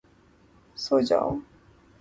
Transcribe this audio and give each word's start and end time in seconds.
سو 0.75 0.99
جاؤ! 1.01 1.29